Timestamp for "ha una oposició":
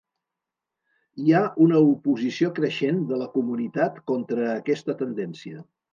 1.35-2.51